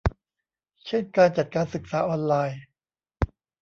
[0.85, 2.61] เช่นการจัดการศึกษาออนไลน์